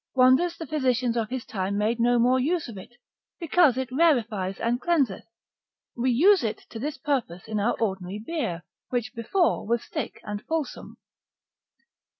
wonders 0.15 0.57
the 0.57 0.65
physicians 0.65 1.15
of 1.15 1.29
his 1.29 1.45
time 1.45 1.77
made 1.77 1.99
no 1.99 2.17
more 2.17 2.39
use 2.39 2.67
of 2.67 2.75
it, 2.75 2.95
because 3.39 3.77
it 3.77 3.91
rarefies 3.91 4.57
and 4.59 4.81
cleanseth: 4.81 5.25
we 5.95 6.09
use 6.09 6.43
it 6.43 6.57
to 6.71 6.79
this 6.79 6.97
purpose 6.97 7.43
in 7.47 7.59
our 7.59 7.75
ordinary 7.79 8.17
beer, 8.17 8.63
which 8.89 9.13
before 9.13 9.63
was 9.67 9.85
thick 9.85 10.19
and 10.23 10.43
fulsome. 10.47 10.97